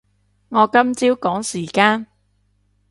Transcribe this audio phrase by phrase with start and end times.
[0.49, 2.07] 我今朝趕時間